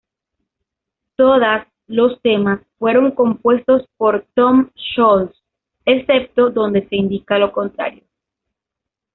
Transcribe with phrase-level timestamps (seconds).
[1.15, 5.29] Todas los temas fueron compuestos por Tom Scholz,
[5.85, 8.01] excepto donde se indica lo contrario.